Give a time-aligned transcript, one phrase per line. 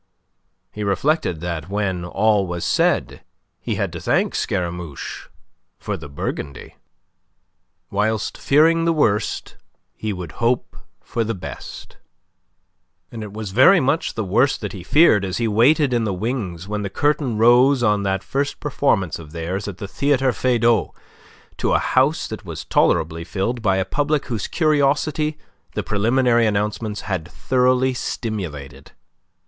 [0.71, 3.21] He reflected that, when all was said,
[3.59, 5.27] he had to thank Scaramouche
[5.77, 6.73] for the Burgundy.
[7.91, 9.57] Whilst fearing the worst,
[9.93, 11.97] he would hope for the best.
[13.11, 16.15] And it was very much the worst that he feared as he waited in the
[16.15, 20.95] wings when the curtain rose on that first performance of theirs at the Theatre Feydau
[21.57, 25.37] to a house that was tolerably filled by a public whose curiosity
[25.73, 28.93] the preliminary announcements had thoroughly stimulated.